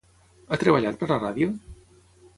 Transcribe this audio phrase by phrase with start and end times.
[0.55, 1.53] Ha treballat per la ràdio?